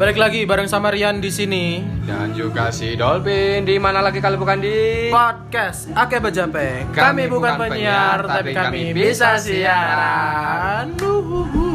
Balik 0.00 0.16
lagi 0.16 0.48
bareng 0.48 0.64
sama 0.64 0.88
Rian 0.88 1.20
di 1.20 1.28
sini. 1.28 1.84
Dan 2.08 2.32
juga 2.32 2.72
si 2.72 2.96
Dolphin 2.96 3.68
di 3.68 3.76
mana 3.76 4.00
lagi 4.00 4.16
kalau 4.16 4.40
bukan 4.40 4.56
di 4.56 5.12
Podcast 5.12 5.92
Ake 5.92 6.24
Bejape. 6.24 6.88
Kami, 6.96 7.28
bukan 7.28 7.60
penyiar, 7.60 8.24
tapi 8.24 8.56
kami 8.56 8.96
bisa 8.96 9.36
siaran. 9.36 10.96
Uhuhu. 10.96 11.68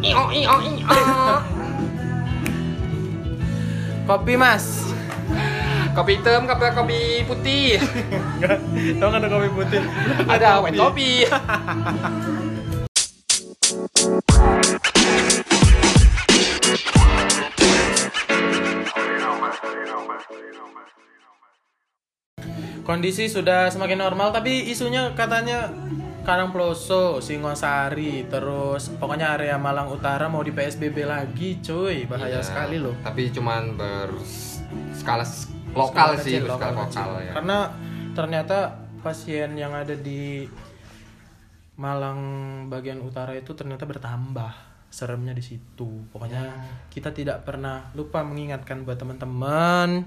Io, 0.00 0.24
io, 0.32 0.54
io. 0.64 0.88
Kopi 4.08 4.34
Mas. 4.40 4.88
kopi 5.92 6.16
hitam, 6.16 6.48
kopi 6.48 6.64
kopi 6.72 7.00
putih. 7.28 7.76
Enggak, 8.40 8.56
tau 8.96 9.12
nggak 9.12 9.20
ada 9.20 9.28
kopi 9.28 9.48
putih? 9.52 9.84
Ada 10.24 10.64
white 10.64 10.80
kopi. 10.80 11.28
Kondisi 22.82 23.30
sudah 23.30 23.70
semakin 23.70 23.98
normal, 24.02 24.34
tapi 24.34 24.66
isunya 24.66 25.14
katanya 25.14 25.70
Karangploso, 26.22 27.18
Singosari, 27.18 28.30
terus 28.30 28.90
pokoknya 28.94 29.34
area 29.34 29.58
Malang 29.58 29.90
Utara 29.90 30.30
mau 30.30 30.42
di 30.42 30.54
PSBB 30.54 31.02
lagi, 31.02 31.58
cuy. 31.58 32.06
Bahaya 32.06 32.38
Iya, 32.38 32.46
sekali 32.46 32.78
loh. 32.78 32.94
Tapi 33.02 33.30
cuman 33.34 33.74
berskala 33.74 35.26
lokal 35.74 36.14
Skala 36.14 36.22
sih, 36.22 36.38
kecil, 36.38 36.42
lokal 36.46 36.70
lokal 36.74 36.86
kecil. 36.86 37.10
ya. 37.26 37.32
Karena 37.34 37.58
ternyata 38.14 38.58
pasien 39.02 39.50
yang 39.58 39.74
ada 39.74 39.94
di 39.98 40.46
Malang 41.72 42.20
bagian 42.70 43.02
utara 43.02 43.34
itu 43.34 43.50
ternyata 43.58 43.82
bertambah. 43.82 44.71
Seremnya 44.92 45.32
di 45.32 45.40
situ. 45.40 45.88
Pokoknya 46.12 46.44
Ya. 46.44 46.68
kita 46.86 47.10
tidak 47.10 47.42
pernah 47.42 47.88
lupa 47.92 48.20
mengingatkan 48.20 48.84
buat 48.84 48.94
teman-teman 48.94 50.04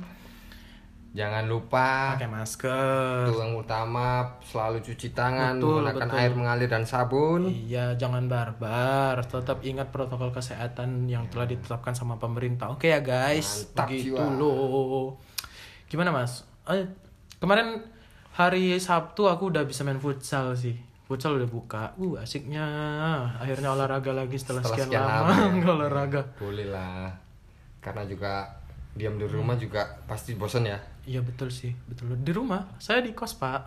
Jangan 1.11 1.47
lupa 1.47 2.11
pakai 2.11 2.27
masker. 2.27 3.23
itu 3.25 3.39
yang 3.39 3.55
utama 3.55 4.27
selalu 4.43 4.83
cuci 4.83 5.15
tangan, 5.15 5.55
Betul, 5.55 5.79
menggunakan 5.79 6.07
betul. 6.11 6.19
air 6.19 6.31
mengalir 6.35 6.67
dan 6.67 6.83
sabun. 6.83 7.47
Iya, 7.47 7.95
jangan 7.95 8.27
barbar. 8.27 9.23
Tetap 9.23 9.63
ingat 9.63 9.89
protokol 9.89 10.29
kesehatan 10.29 11.07
yang 11.07 11.23
telah 11.31 11.47
ditetapkan 11.47 11.95
sama 11.95 12.19
pemerintah. 12.19 12.67
Oke 12.67 12.91
ya 12.91 12.99
guys, 12.99 13.71
Mantap 13.71 13.87
begitu 13.87 14.11
jiwa. 14.11 14.27
loh. 14.35 15.15
Gimana 15.87 16.11
mas? 16.11 16.43
Eh, 16.67 16.83
kemarin 17.39 17.79
hari 18.33 18.75
Sabtu 18.75 19.25
aku 19.25 19.47
udah 19.47 19.63
bisa 19.63 19.87
main 19.87 19.95
futsal 19.95 20.51
sih. 20.51 20.75
Futsal 21.05 21.37
udah 21.37 21.45
buka. 21.45 21.93
Uh 21.95 22.17
asiknya. 22.17 22.65
Akhirnya 23.37 23.69
olahraga 23.71 24.09
lagi 24.11 24.35
setelah, 24.35 24.59
Setelah 24.59 24.75
sekian, 24.75 24.89
sekian 24.89 25.05
lama, 25.05 25.29
lama 25.29 25.55
ya. 25.55 25.65
olahraga. 25.71 26.21
Boleh 26.35 26.67
lah. 26.67 27.13
Karena 27.77 28.03
juga 28.03 28.49
diam 28.91 29.13
di 29.13 29.23
rumah 29.23 29.53
juga 29.53 29.85
pasti 30.03 30.33
bosan 30.33 30.65
ya. 30.65 30.79
Iya 31.05 31.21
betul 31.21 31.53
sih, 31.53 31.69
betul. 31.85 32.17
Di 32.17 32.31
rumah, 32.31 32.65
saya 32.77 32.99
di 32.99 33.13
kos 33.13 33.37
pak. 33.37 33.61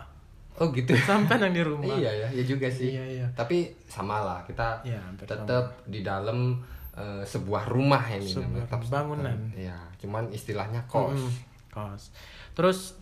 Oh 0.59 0.67
gitu. 0.69 0.91
Sampai 1.07 1.39
yang 1.39 1.55
di 1.55 1.63
rumah. 1.63 1.95
iya 1.95 2.11
ya, 2.11 2.27
ya 2.29 2.43
juga 2.43 2.67
sih. 2.67 2.91
Iya, 2.91 3.03
iya. 3.07 3.27
Tapi 3.31 3.71
sama 3.85 4.19
lah 4.19 4.43
kita 4.43 4.83
Iya, 4.83 4.99
hampir 4.99 5.23
tetap 5.23 5.79
di 5.87 6.03
dalam 6.03 6.59
eh, 6.91 7.23
sebuah 7.23 7.63
rumah 7.65 8.03
ini 8.11 8.27
Sebuah 8.27 8.43
namanya. 8.43 8.65
Tetap- 8.67 8.91
bangunan. 8.91 9.37
Iya, 9.55 9.79
cuman 9.97 10.27
istilahnya 10.29 10.83
kos. 10.83 11.15
Mm, 11.15 11.31
kos. 11.71 12.03
Terus 12.51 12.99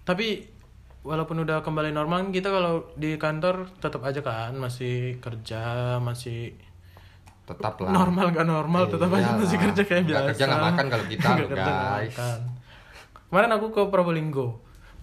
tapi 0.00 0.48
walaupun 1.04 1.36
udah 1.38 1.60
kembali 1.60 1.92
normal 1.92 2.32
kita 2.32 2.48
kalau 2.48 2.88
di 2.94 3.14
kantor 3.14 3.68
tetap 3.76 4.00
aja 4.02 4.20
kan 4.20 4.56
masih 4.56 5.20
kerja 5.20 5.62
masih 6.00 6.56
Tetap 7.44 7.76
lah. 7.78 7.92
normal 7.92 8.32
gak 8.32 8.48
normal 8.48 8.88
tetap 8.88 9.12
aja 9.12 9.20
Iyalah. 9.28 9.36
masih 9.38 9.58
kerja 9.60 9.82
kayak 9.84 10.04
biasa. 10.08 10.26
kerja 10.32 10.44
nggak 10.48 10.64
makan 10.64 10.86
kalau 10.88 11.04
kita 11.04 11.28
loh, 11.36 11.48
kerja, 11.52 11.64
guys. 11.68 12.08
makan. 12.10 12.38
Kemarin 13.28 13.50
aku 13.52 13.66
ke 13.68 13.82
Probolinggo. 13.84 14.46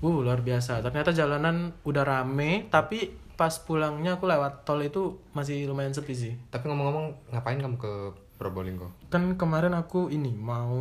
Uh, 0.01 0.17
luar 0.19 0.41
biasa. 0.41 0.81
Ternyata 0.81 1.13
jalanan 1.13 1.77
udah 1.83 2.01
rame 2.01 2.65
tapi 2.67 3.05
pas 3.31 3.53
pulangnya 3.59 4.17
aku 4.17 4.25
lewat 4.25 4.65
tol 4.65 4.81
itu 4.81 5.21
masih 5.31 5.69
lumayan 5.69 5.93
sepi 5.93 6.13
sih. 6.13 6.33
Tapi 6.49 6.65
ngomong-ngomong 6.65 7.29
ngapain 7.29 7.61
kamu 7.61 7.77
ke 7.77 7.93
Probolinggo? 8.41 8.89
kan 9.13 9.37
kemarin 9.37 9.77
aku 9.77 10.09
ini 10.09 10.33
mau 10.33 10.73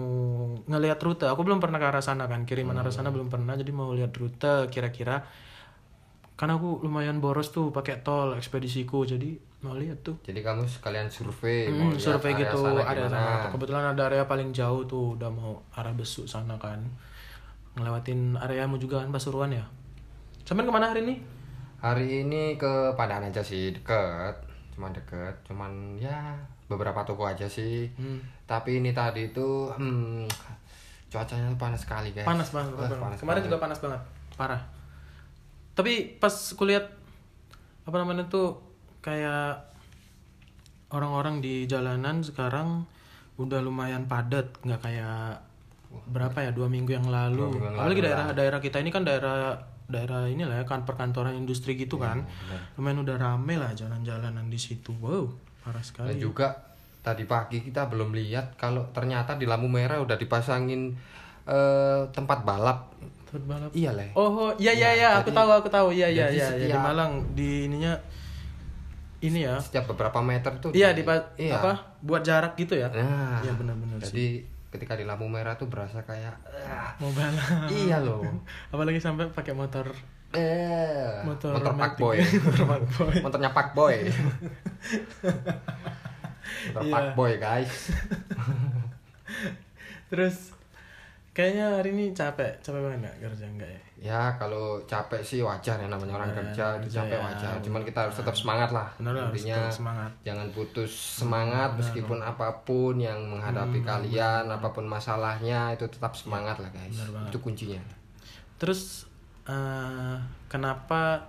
ngelihat 0.65 0.97
rute. 1.05 1.29
Aku 1.29 1.45
belum 1.45 1.61
pernah 1.61 1.77
ke 1.77 1.93
arah 1.93 2.01
sana 2.01 2.25
kan 2.25 2.49
kiriman 2.49 2.73
arah 2.73 2.89
sana 2.89 3.13
belum 3.13 3.29
pernah 3.29 3.53
jadi 3.53 3.69
mau 3.69 3.93
lihat 3.93 4.17
rute 4.17 4.73
kira-kira. 4.73 5.21
Karena 6.41 6.57
aku 6.57 6.81
lumayan 6.81 7.21
boros 7.21 7.53
tuh 7.53 7.69
pakai 7.69 8.01
tol 8.01 8.33
ekspedisiku 8.33 9.05
jadi 9.05 9.37
mau 9.61 9.77
lihat 9.77 10.01
tuh. 10.01 10.17
Jadi 10.25 10.41
kamu 10.41 10.65
sekalian 10.65 11.13
survei, 11.13 11.69
Hmm, 11.69 11.93
mau 11.93 12.01
survei 12.01 12.33
gitu 12.33 12.65
sana 12.65 12.81
ada 12.81 13.05
sana. 13.13 13.53
Kebetulan 13.53 13.85
ada 13.93 14.03
area 14.09 14.25
paling 14.25 14.57
jauh 14.57 14.89
tuh 14.89 15.21
udah 15.21 15.29
mau 15.29 15.61
arah 15.77 15.93
besuk 15.93 16.25
sana 16.25 16.57
kan. 16.57 16.81
Ngelewatin 17.77 18.41
areamu 18.41 18.81
juga 18.81 19.05
kan 19.05 19.13
Pasuruan 19.13 19.53
ya? 19.53 19.69
Sampai 20.49 20.65
ke 20.65 20.73
mana 20.73 20.97
hari 20.97 21.05
ini? 21.05 21.21
Hari 21.85 22.25
ini 22.25 22.57
ke 22.57 22.97
Padang 22.97 23.29
aja 23.29 23.45
sih, 23.45 23.77
deket. 23.77 24.49
Cuman 24.73 24.97
deket, 24.97 25.45
cuman 25.45 26.01
ya 26.01 26.41
beberapa 26.71 27.03
toko 27.03 27.27
aja 27.27 27.51
sih. 27.51 27.91
Hmm. 27.99 28.23
Tapi 28.47 28.79
ini 28.79 28.95
tadi 28.95 29.35
itu 29.35 29.67
hmm, 29.75 30.31
cuacanya 31.11 31.51
tuh 31.51 31.59
panas 31.59 31.83
sekali 31.83 32.15
guys. 32.15 32.23
Panas 32.23 32.55
banget. 32.55 32.79
Banget. 32.79 32.99
panas 33.03 33.19
Kemarin 33.19 33.43
juga 33.43 33.59
panas 33.59 33.79
banget. 33.83 34.01
Parah. 34.39 34.63
Tapi 35.75 36.23
pas 36.23 36.35
kulihat 36.55 36.87
apa 37.83 37.97
namanya 37.99 38.31
tuh 38.31 38.63
kayak 39.03 39.67
orang-orang 40.95 41.43
di 41.43 41.67
jalanan 41.67 42.23
sekarang 42.23 42.87
udah 43.35 43.59
lumayan 43.65 44.07
padat, 44.07 44.55
nggak 44.63 44.81
kayak 44.85 45.43
berapa 46.07 46.39
ya 46.47 46.51
dua 46.55 46.71
minggu 46.71 46.95
yang 46.95 47.09
lalu. 47.11 47.51
Minggu 47.51 47.75
Apalagi 47.75 48.01
daerah-daerah 48.07 48.61
kita 48.63 48.79
ini 48.79 48.95
kan 48.95 49.03
daerah 49.03 49.59
daerah 49.91 50.31
inilah 50.31 50.63
ya 50.63 50.65
kan 50.65 50.87
perkantoran 50.87 51.35
industri 51.35 51.75
gitu 51.75 51.99
Iya, 51.99 52.15
kan. 52.15 52.19
Lumayan 52.79 53.03
udah 53.03 53.17
rame 53.19 53.59
lah 53.59 53.75
jalan-jalanan 53.75 54.47
di 54.47 54.61
situ. 54.61 54.95
Wow, 55.03 55.35
parah 55.61 55.79
Dan 55.79 55.85
sekali. 55.85 56.17
juga 56.17 56.49
tadi 57.01 57.25
pagi 57.25 57.61
kita 57.61 57.87
belum 57.87 58.13
lihat 58.13 58.55
kalau 58.55 58.85
ternyata 58.91 59.35
di 59.35 59.45
lampu 59.45 59.67
merah 59.67 59.99
udah 59.99 60.15
dipasangin 60.15 60.93
eh, 61.45 62.03
tempat 62.11 62.43
balap. 62.43 62.93
Tempat 63.25 63.45
balap. 63.47 63.71
Iya 63.73 63.91
leh. 63.93 64.11
Oh, 64.13 64.29
oh, 64.29 64.51
iya 64.57 64.71
iya 64.71 64.91
Ya, 64.91 64.91
iya, 64.93 65.09
aku 65.17 65.31
tahu 65.31 65.49
aku 65.51 65.69
tahu. 65.69 65.89
Iya 65.91 66.09
iya 66.09 66.27
iya, 66.29 66.49
iya. 66.53 66.69
di 66.69 66.77
Malang 66.77 67.13
di 67.33 67.67
ininya 67.67 67.95
ini 69.21 69.45
ya. 69.45 69.57
Setiap 69.61 69.89
beberapa 69.91 70.21
meter 70.21 70.53
tuh. 70.59 70.73
Iya 70.73 70.93
di 70.93 71.05
Iya. 71.37 71.57
apa? 71.57 71.73
Buat 72.01 72.25
jarak 72.25 72.57
gitu 72.57 72.73
ya. 72.75 72.89
Nah, 72.89 73.41
Iya 73.41 73.53
benar-benar 73.53 74.01
sih. 74.01 74.09
Jadi 74.09 74.27
ketika 74.71 74.95
di 74.95 75.03
lampu 75.03 75.27
merah 75.27 75.57
tuh 75.57 75.67
berasa 75.67 76.01
kayak 76.01 76.37
ah, 76.47 76.95
Mau 76.99 77.11
balap. 77.11 77.69
iya 77.69 77.99
loh. 77.99 78.23
Apalagi 78.73 78.97
sampai 78.97 79.29
pakai 79.29 79.53
motor 79.53 79.93
Eh, 80.31 81.27
motor, 81.27 81.59
motor 81.59 81.75
Pak. 81.75 81.99
Boy. 81.99 82.17
motor 82.47 82.65
Pak 82.65 82.81
Boy. 82.89 83.15
Motornya 83.19 83.51
Pak 83.51 83.69
Boy. 83.75 83.97
motor 86.71 86.83
Iya. 86.87 86.93
Pak 86.93 87.07
Boy, 87.15 87.33
guys. 87.37 87.91
Terus 90.11 90.55
kayaknya 91.31 91.79
hari 91.79 91.95
ini 91.95 92.11
capek, 92.11 92.59
capek 92.59 92.79
banget 92.79 92.99
nggak 93.01 93.17
kerja 93.23 93.45
enggak 93.47 93.71
ya? 93.71 93.81
Ya, 94.01 94.23
kalau 94.35 94.81
capek 94.85 95.21
sih 95.21 95.43
wajar 95.43 95.77
ya 95.77 95.87
namanya 95.87 96.17
orang 96.17 96.31
Ya, 96.31 96.37
kerja 96.41 96.65
itu 96.79 96.89
kerja 96.89 96.99
capek 97.03 97.19
ya, 97.19 97.23
wajar. 97.27 97.53
Cuman 97.61 97.83
kita 97.83 97.99
harus 98.07 98.17
tetap 98.17 98.35
semangat 98.35 98.71
lah. 98.71 98.89
Benar 98.97 99.29
Intinya 99.29 99.67
semangat. 99.69 100.11
jangan 100.23 100.47
putus 100.51 100.91
semangat 100.91 101.71
meskipun 101.77 102.19
apa 102.19 102.63
pun 102.63 102.97
yang 102.97 103.19
menghadapi 103.29 103.83
kalian, 103.83 104.47
apa 104.47 104.69
pun 104.71 104.87
masalahnya 104.87 105.75
itu 105.75 105.87
tetap 105.87 106.15
semangat 106.15 106.59
lah, 106.59 106.71
guys. 106.71 106.95
Benar 106.97 107.11
banget. 107.13 107.31
Itu 107.31 107.39
kuncinya. 107.41 107.83
Terus 108.57 109.10
eh, 109.51 110.17
kenapa 110.47 111.27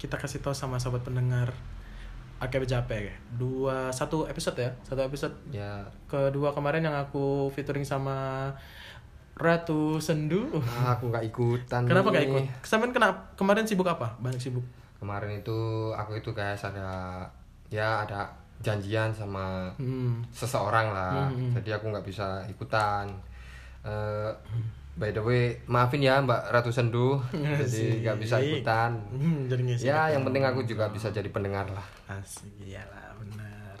kita 0.00 0.16
kasih 0.16 0.40
tahu 0.40 0.56
sama 0.56 0.80
sobat 0.80 1.04
pendengar 1.04 1.52
AKB 2.40 2.64
Jape 2.64 3.12
dua 3.36 3.92
satu 3.92 4.24
episode 4.24 4.56
ya? 4.56 4.72
Satu 4.80 5.04
episode? 5.04 5.36
Ya, 5.52 5.84
kedua 6.08 6.56
kemarin 6.56 6.88
yang 6.88 6.96
aku 6.96 7.52
featuring 7.52 7.84
sama 7.84 8.48
Ratu 9.36 10.00
Sendu. 10.00 10.48
Ah, 10.80 10.96
aku 10.96 11.12
nggak 11.12 11.24
ikutan. 11.28 11.84
kenapa 11.88 12.12
nih. 12.12 12.16
gak 12.16 12.26
ikut? 12.28 12.44
Sampean 12.64 12.92
kenapa 12.92 13.32
kemarin 13.36 13.64
sibuk 13.68 13.88
apa? 13.88 14.16
Banyak 14.20 14.40
sibuk? 14.40 14.64
Kemarin 15.00 15.40
itu 15.40 15.92
aku 15.96 16.20
itu 16.20 16.32
guys 16.36 16.60
ada 16.64 17.24
ya 17.72 18.04
ada 18.04 18.28
janjian 18.60 19.08
sama 19.12 19.72
hmm. 19.80 20.28
seseorang 20.32 20.92
lah. 20.92 21.28
Hmm, 21.28 21.36
hmm. 21.36 21.52
jadi 21.60 21.80
aku 21.80 21.88
nggak 21.88 22.04
bisa 22.04 22.44
ikutan. 22.52 23.08
Eh, 23.80 24.30
by 25.00 25.16
the 25.16 25.24
way 25.24 25.56
maafin 25.64 26.04
ya 26.04 26.20
Mbak 26.20 26.52
Ratu 26.52 26.68
Sendu 26.68 27.16
jadi 27.64 28.04
nggak 28.04 28.16
bisa 28.20 28.36
ikutan. 28.36 29.00
Hmm, 29.08 29.48
jadi 29.48 29.62
ngisi 29.64 29.88
ya 29.88 30.12
yang 30.12 30.28
penting 30.28 30.44
aku 30.44 30.68
juga 30.68 30.92
bisa 30.92 31.08
jadi 31.08 31.26
pendengar 31.32 31.64
lah. 31.72 31.86
Asik 32.12 32.52
iyalah 32.60 33.16
benar. 33.16 33.80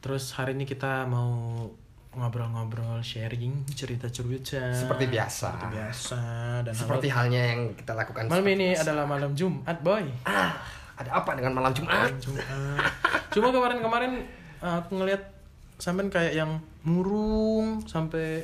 Terus 0.00 0.32
hari 0.32 0.56
ini 0.56 0.64
kita 0.64 1.04
mau 1.04 1.68
ngobrol-ngobrol 2.16 3.04
sharing 3.04 3.68
cerita-cerita 3.68 4.72
Seperti 4.72 5.04
biasa. 5.06 5.48
seperti 5.52 5.66
biasa 5.76 6.20
dan 6.64 6.72
seperti 6.72 7.08
halnya 7.12 7.42
yang 7.52 7.60
kita 7.76 7.92
lakukan 7.92 8.26
malam 8.26 8.48
ini 8.48 8.72
biasa. 8.72 8.82
adalah 8.88 9.04
malam 9.04 9.30
Jumat 9.36 9.76
boy. 9.84 10.08
Ah 10.24 10.56
ada 10.98 11.10
apa 11.12 11.30
dengan 11.36 11.52
malam 11.54 11.70
Jumat? 11.76 12.10
Jumat. 12.18 12.42
Cuma 13.30 13.52
kemarin-kemarin 13.52 14.24
uh, 14.64 14.82
aku 14.82 14.98
ngeliat 14.98 15.22
sampean 15.78 16.10
kayak 16.10 16.34
yang 16.34 16.58
murung 16.82 17.84
sampai 17.86 18.42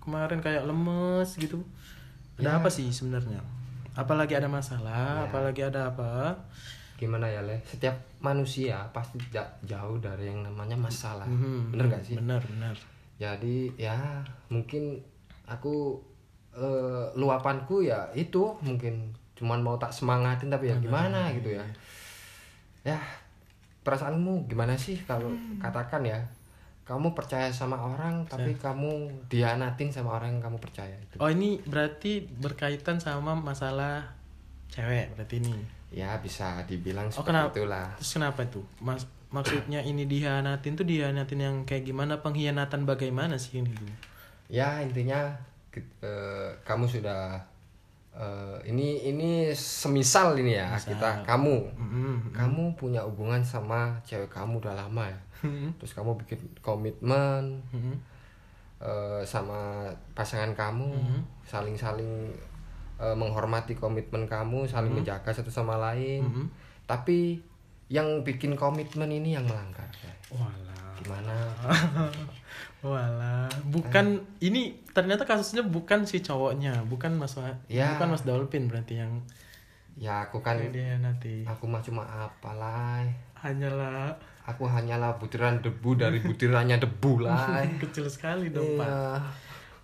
kemarin 0.00 0.40
kayak 0.40 0.64
lemes 0.64 1.36
gitu. 1.36 1.60
Ada 2.36 2.50
Ya. 2.50 2.58
apa 2.58 2.68
sih 2.68 2.88
sebenarnya? 2.88 3.40
Apalagi 3.92 4.32
ada 4.32 4.48
masalah 4.48 5.22
Ya. 5.22 5.28
apalagi 5.28 5.60
ada 5.62 5.88
apa? 5.88 6.32
Gimana 6.96 7.24
ya 7.24 7.40
le? 7.40 7.60
Setiap 7.64 7.96
manusia 8.18 8.80
pasti 8.90 9.16
tidak 9.20 9.48
jauh 9.62 9.96
dari 9.96 10.26
yang 10.26 10.40
namanya 10.42 10.76
masalah. 10.76 11.24
Mhm. 11.24 11.72
bener 11.72 11.86
gak 11.88 12.02
sih? 12.02 12.16
benar 12.16 12.40
benar 12.42 12.76
jadi 13.20 13.68
ya 13.76 14.24
mungkin 14.48 14.96
aku 15.44 16.00
eh, 16.50 17.06
luapanku 17.14 17.84
ya 17.84 18.08
itu 18.10 18.56
mungkin 18.58 19.12
cuman 19.36 19.60
mau 19.60 19.76
tak 19.76 19.92
semangatin 19.92 20.48
tapi 20.48 20.66
ya 20.66 20.76
gimana 20.76 21.28
gitu 21.30 21.52
ya. 21.52 21.62
Ya 22.82 22.96
perasaanmu 23.80 24.44
gimana 24.46 24.72
sih 24.74 24.96
kalau 25.04 25.28
katakan 25.58 26.00
ya 26.02 26.16
kamu 26.90 27.14
percaya 27.14 27.46
sama 27.48 27.78
orang 27.78 28.26
tapi 28.26 28.58
kamu 28.58 28.90
dianatin 29.30 29.94
sama 29.94 30.18
orang 30.18 30.34
yang 30.34 30.42
kamu 30.42 30.58
percaya 30.58 30.90
itu. 30.92 31.14
Oh 31.16 31.30
ini 31.30 31.62
berarti 31.62 32.26
berkaitan 32.26 32.98
sama 32.98 33.32
masalah 33.32 34.10
cewek 34.68 35.14
berarti 35.14 35.38
ini? 35.38 35.54
Ya 35.90 36.18
bisa 36.18 36.66
dibilang 36.66 37.06
Oh, 37.06 37.14
seperti 37.14 37.30
kenapa? 37.30 37.50
itulah. 37.54 37.86
Terus 37.94 38.10
kenapa 38.10 38.40
itu? 38.42 38.60
Mas 38.78 39.06
maksudnya 39.30 39.78
ini 39.80 40.02
dihianatin 40.04 40.74
tuh 40.74 40.82
dihianatin 40.82 41.38
yang 41.38 41.56
kayak 41.62 41.86
gimana? 41.86 42.18
Pengkhianatan 42.18 42.82
bagaimana 42.82 43.38
sih 43.38 43.62
ini? 43.62 43.70
Ya 44.50 44.82
intinya 44.82 45.30
ke- 45.70 45.86
eh, 46.02 46.50
kamu 46.62 46.90
sudah 46.90 47.38
eh, 48.12 48.58
ini 48.66 49.06
ini 49.06 49.30
semisal 49.52 50.34
ini 50.34 50.54
ya 50.54 50.74
kita 50.76 51.22
kamu 51.22 51.56
Mm-mm. 51.74 52.14
kamu 52.30 52.74
punya 52.74 53.00
hubungan 53.00 53.38
sama 53.40 53.94
cewek 54.02 54.28
kamu 54.28 54.58
udah 54.58 54.74
lama 54.74 55.06
ya 55.06 55.18
Mm-mm. 55.42 55.70
terus 55.78 55.92
kamu 55.92 56.18
bikin 56.18 56.38
komitmen 56.60 57.62
Mm-mm. 57.70 57.96
eh, 58.78 59.22
sama 59.22 59.86
pasangan 60.12 60.52
kamu 60.52 60.90
Mm-hmm. 60.90 61.20
saling-saling 61.44 62.12
eh, 62.96 63.14
menghormati 63.14 63.74
komitmen 63.74 64.24
kamu 64.24 64.64
saling 64.64 64.90
Mm-hmm. 64.90 65.06
menjaga 65.06 65.30
satu 65.30 65.48
sama 65.48 65.78
lain 65.78 66.26
Mm-mm. 66.26 66.46
tapi 66.84 67.38
yang 67.90 68.22
bikin 68.22 68.54
komitmen 68.54 69.10
ini 69.10 69.34
yang 69.34 69.44
melanggar. 69.44 69.90
Walah. 70.30 70.78
gimana 71.00 71.32
Walah, 72.84 73.48
bukan 73.72 74.20
ini 74.40 74.76
ternyata 74.92 75.24
kasusnya 75.24 75.64
bukan 75.64 76.04
si 76.04 76.20
cowoknya, 76.20 76.84
bukan 76.88 77.16
Mas 77.16 77.36
Ya. 77.68 77.96
bukan 77.96 78.14
Mas 78.16 78.24
Dolphin 78.24 78.68
berarti 78.68 79.00
yang 79.00 79.20
ya 80.00 80.24
aku 80.24 80.40
kan 80.40 80.56
dia 80.72 80.96
nanti. 80.96 81.44
aku 81.44 81.68
mah 81.68 81.84
cuma 81.84 82.04
apalah 82.08 83.04
Hanyalah 83.36 84.12
aku 84.44 84.64
hanyalah 84.68 85.16
butiran 85.20 85.60
debu 85.60 85.96
dari 85.96 86.20
butirannya 86.28 86.80
debu 86.80 87.24
lah 87.24 87.64
kecil 87.82 88.08
sekali 88.08 88.48
dong, 88.52 88.76
Pak. 88.76 88.86
Iya. 88.86 89.04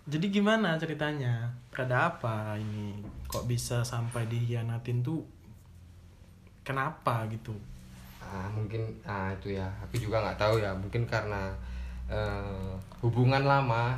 Jadi 0.07 0.27
gimana 0.31 0.79
ceritanya? 0.79 1.51
Ada 1.75 2.15
apa 2.15 2.55
ini? 2.57 3.03
Kok 3.27 3.45
bisa 3.51 3.83
sampai 3.83 4.25
dihianatin 4.31 5.03
tuh? 5.03 5.21
Kenapa 6.63 7.27
gitu? 7.29 7.53
Ah 8.29 8.49
mungkin 8.49 8.83
ah 9.03 9.31
itu 9.31 9.53
ya 9.53 9.67
aku 9.79 9.97
juga 9.99 10.19
nggak 10.21 10.37
tahu 10.37 10.59
ya 10.59 10.71
mungkin 10.73 11.03
karena 11.05 11.51
eh, 12.07 12.71
hubungan 13.01 13.43
lama 13.43 13.95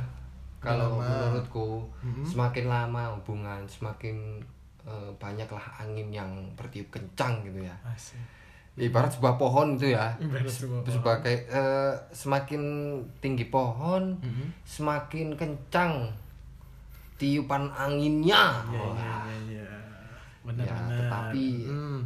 kalau 0.59 0.93
Lama. 0.93 1.07
menurutku 1.31 1.87
semakin 2.21 2.65
lama 2.65 3.15
hubungan 3.15 3.63
semakin 3.65 4.37
eh, 4.81 5.11
banyaklah 5.15 5.61
angin 5.77 6.09
yang 6.09 6.29
bertiup 6.53 6.89
kencang 6.89 7.41
gitu 7.43 7.61
ya 7.61 7.75
Asik. 7.83 8.19
ibarat 8.77 9.09
sebuah 9.09 9.35
pohon 9.35 9.75
itu 9.75 9.91
ya 9.91 10.15
Ibarat 10.17 10.47
sebuah 10.47 10.81
pohon. 10.81 10.93
sebagai 10.93 11.35
eh, 11.45 11.93
semakin 12.11 12.61
tinggi 13.17 13.47
pohon 13.47 14.15
Mhm. 14.17 14.45
semakin 14.63 15.27
kencang 15.33 16.07
tiupan 17.15 17.67
anginnya 17.69 18.63
Iya, 18.65 18.79
iya, 18.79 18.87
iya, 18.95 19.17
iya. 19.59 19.67
Benar, 20.41 20.63
Ya, 20.63 20.71
benar. 20.73 20.95
tetapi- 20.97 21.67
Hmm. 21.67 21.99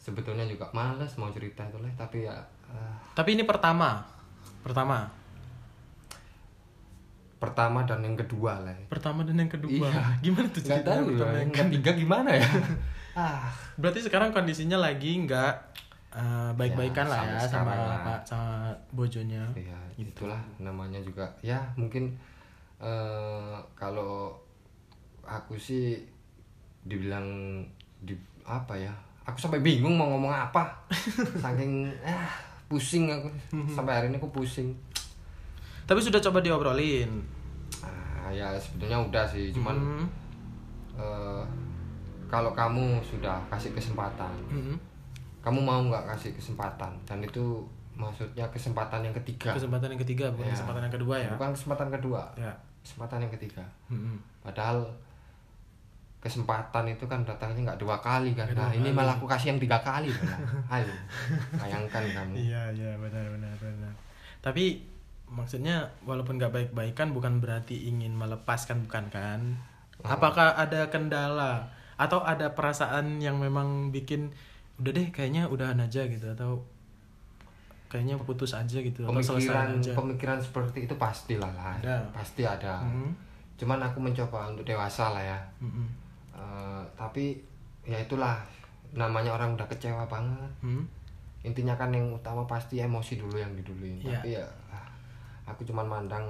Sebetulnya 0.00 0.48
juga 0.48 0.64
males 0.72 1.12
mau 1.14 1.28
cerita 1.28 1.60
itu 1.62 1.76
lah 1.76 1.92
tapi 1.94 2.24
ya 2.24 2.32
ah, 2.66 2.96
Tapi 3.12 3.36
ini 3.36 3.44
pertama. 3.44 4.00
Pertama. 4.60 5.04
pertama 7.36 7.84
dan 7.84 8.04
yang 8.04 8.16
kedua 8.16 8.60
lah 8.60 8.76
Pertama 8.86 9.24
dan 9.24 9.36
yang 9.36 9.48
kedua. 9.48 9.88
Iya. 9.88 10.04
Gimana 10.20 10.46
tuh 10.48 10.60
ceritanya 10.60 10.84
tahu 10.92 11.04
pertama 11.10 11.32
ya 11.32 11.40
yang 11.40 11.52
ketiga 11.52 11.90
gimana 11.94 12.30
ya 12.32 12.48
ah 13.16 13.48
Berarti 13.76 14.00
sekarang 14.00 14.28
kondisinya 14.30 14.76
lagi 14.76 15.16
nggak 15.24 15.52
eh, 16.12 16.50
baik-baikan 16.52 17.06
Ya, 17.08 17.12
lah 17.12 17.22
ya 17.26 17.40
sama 17.42 17.72
lah. 17.72 18.00
Pak 18.04 18.20
sama 18.24 18.68
bojonya. 18.92 19.40
ya 19.56 19.80
itulah 19.96 20.40
namanya 20.56 21.00
juga 21.00 21.24
ya 21.40 21.60
mungkin 21.76 22.12
eh, 22.76 23.56
kalau 23.72 24.36
aku 25.24 25.56
sih 25.56 25.96
dibilang 26.82 27.60
di 28.00 28.12
apa 28.44 28.76
ya 28.76 28.92
aku 29.30 29.38
sampai 29.40 29.60
bingung 29.60 29.94
mau 29.94 30.06
ngomong 30.08 30.30
apa 30.30 30.66
saking 31.42 31.86
ah 32.02 32.28
pusing 32.66 33.06
aku 33.06 33.26
sampai 33.68 33.92
hari 33.92 34.06
ini 34.06 34.16
aku 34.16 34.30
pusing 34.30 34.70
Tapi 35.82 35.98
sudah 35.98 36.18
coba 36.20 36.38
diobrolin. 36.38 37.10
ah, 37.82 38.28
ya 38.28 38.54
sebetulnya 38.54 38.94
udah 39.00 39.24
sih 39.24 39.50
cuman 39.50 39.74
Hmm. 39.74 40.06
eh, 40.94 41.42
kalau 42.26 42.50
kamu 42.52 42.98
sudah 43.00 43.42
kasih 43.48 43.70
kesempatan 43.70 44.30
Mhm. 44.46 44.78
kamu 45.40 45.58
mau 45.58 45.82
nggak 45.82 46.06
kasih 46.08 46.30
kesempatan 46.32 46.94
dan 47.02 47.18
itu 47.18 47.58
maksudnya 47.92 48.46
kesempatan 48.48 49.02
yang 49.02 49.12
ketiga 49.14 49.50
Kesempatan 49.52 49.90
yang 49.90 50.00
ketiga 50.00 50.30
bukan 50.30 50.46
Ya. 50.46 50.54
kesempatan 50.54 50.82
yang 50.84 50.94
kedua 50.94 51.14
ya. 51.16 51.30
bukan 51.32 51.50
kesempatan 51.50 51.88
kedua 51.90 52.22
Ya. 52.34 52.52
kesempatan 52.80 53.18
yang 53.20 53.32
ketiga 53.32 53.64
Mhm. 53.88 54.14
padahal 54.40 54.86
kesempatan 56.20 56.84
itu 56.86 57.04
kan 57.04 57.24
datangnya 57.24 57.72
nggak 57.72 57.80
dua 57.80 57.96
kali 57.96 58.32
kan 58.32 58.44
nah 58.52 58.68
ini 58.68 58.92
malah 58.92 59.16
aku 59.16 59.24
kasih 59.24 59.50
yang 59.50 59.58
tiga 59.58 59.80
kali 59.80 60.12
malah. 60.12 60.40
ayo 60.76 60.92
bayangkan 61.56 62.04
kamu 62.06 62.32
Iya 62.36 62.62
iya 62.70 62.92
benar 62.94 63.24
benar 63.30 63.54
benar. 63.56 63.92
Tapi 64.38 64.84
maksudnya 65.26 65.76
walaupun 66.02 66.36
nggak 66.36 66.50
baik-baikan 66.50 67.10
bukan 67.10 67.38
berarti 67.38 67.86
ingin 67.86 68.12
melepaskan 68.12 68.84
bukan 68.84 69.08
kan? 69.08 69.40
Ah. 70.00 70.16
Apakah 70.16 70.52
ada 70.54 70.88
kendala 70.88 71.68
atau 71.96 72.20
ada 72.20 72.50
perasaan 72.50 73.16
yang 73.18 73.36
memang 73.36 73.88
bikin 73.90 74.32
udah 74.76 74.90
deh 74.90 75.08
kayaknya 75.10 75.44
udahan 75.46 75.76
aja 75.76 76.04
gitu 76.04 76.24
atau 76.26 76.64
kayaknya 77.86 78.16
putus 78.18 78.52
aja 78.52 78.78
gitu 78.78 79.02
atau 79.02 79.12
pemikiran 79.12 79.36
selesai 79.36 79.76
aja. 79.82 79.92
pemikiran 79.94 80.38
seperti 80.38 80.78
itu 80.84 80.94
pastilah 80.94 81.50
lah 81.50 81.76
Ada. 81.76 81.96
pasti 82.10 82.42
ada 82.42 82.80
Mhm. 82.80 83.10
cuman 83.56 83.82
aku 83.82 83.98
mencoba 83.98 84.48
untuk 84.48 84.64
dewasa 84.64 85.10
lah 85.10 85.20
ya 85.22 85.38
Mhm. 85.58 85.84
Eh, 86.40 86.82
tapi 86.96 87.36
ya 87.84 88.00
itulah. 88.00 88.40
Namanya 88.90 89.36
orang 89.36 89.54
udah 89.54 89.68
kecewa 89.68 90.08
banget. 90.08 90.50
Hmm? 90.64 90.82
intinya 91.40 91.72
kan 91.72 91.88
yang 91.88 92.12
utama 92.12 92.44
pasti 92.44 92.84
emosi 92.84 93.16
dulu 93.16 93.40
yang 93.40 93.48
diduluin. 93.56 93.96
Iya. 93.96 94.12
tapi 94.12 94.28
ya 94.36 94.44
ah, 94.68 94.84
aku 95.48 95.64
cuman 95.64 95.88
mandang 95.88 96.26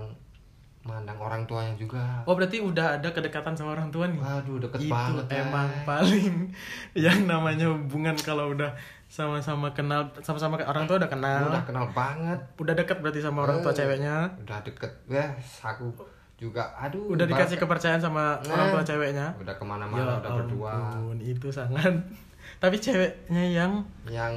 mandang 0.81 1.19
orang 1.19 1.43
tuanya 1.51 1.75
juga. 1.75 1.99
Oh 2.25 2.39
berarti 2.39 2.63
udah 2.63 2.95
ada 2.97 3.11
kedekatan 3.11 3.53
sama 3.53 3.75
orang 3.75 3.91
tua 3.91 4.07
nih? 4.07 4.17
waduh 4.17 4.63
deket 4.63 4.81
itu 4.81 4.89
banget 4.89 5.27
emang 5.35 5.67
paling 5.83 6.35
yang 7.11 7.27
namanya 7.27 7.69
hubungan 7.69 8.15
kalau 8.17 8.55
udah 8.55 8.71
sama-sama 9.11 9.75
kenal 9.75 10.07
sama-sama 10.23 10.63
orang 10.63 10.87
tua 10.87 11.03
udah 11.03 11.11
kenal. 11.11 11.43
Udah 11.51 11.65
kenal 11.67 11.87
banget. 11.91 12.41
Udah 12.57 12.75
deket 12.79 12.97
berarti 13.03 13.19
sama 13.19 13.43
orang 13.43 13.59
tua 13.61 13.75
Eh. 13.75 13.79
ceweknya. 13.83 14.31
udah 14.47 14.59
deket. 14.63 14.93
Ya 15.11 15.27
aku 15.59 15.91
juga 16.41 16.73
aduh 16.73 17.13
udah 17.13 17.29
dikasih 17.29 17.61
kepercayaan 17.61 18.01
sama 18.01 18.41
orang 18.43 18.73
tua 18.73 18.83
ceweknya. 18.83 19.29
udah 19.37 19.53
ya 19.53 19.61
ke 19.61 19.65
mana-mana 19.65 20.17
udah 20.17 20.31
berdua. 20.35 20.73
ampun 20.73 21.21
itu 21.21 21.53
sangat. 21.53 21.93
Tapi 22.63 22.77
ceweknya 22.77 23.45
yang 23.45 23.73
yang 24.09 24.33